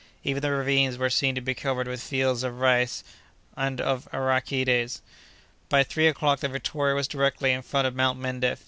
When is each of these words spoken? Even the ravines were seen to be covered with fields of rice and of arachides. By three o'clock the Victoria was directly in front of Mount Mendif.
Even 0.23 0.41
the 0.41 0.49
ravines 0.49 0.97
were 0.97 1.11
seen 1.11 1.35
to 1.35 1.41
be 1.41 1.53
covered 1.53 1.87
with 1.87 2.01
fields 2.01 2.41
of 2.41 2.59
rice 2.59 3.03
and 3.55 3.79
of 3.79 4.07
arachides. 4.11 4.99
By 5.69 5.83
three 5.83 6.07
o'clock 6.07 6.39
the 6.39 6.49
Victoria 6.49 6.95
was 6.95 7.07
directly 7.07 7.51
in 7.51 7.61
front 7.61 7.85
of 7.85 7.93
Mount 7.93 8.17
Mendif. 8.19 8.57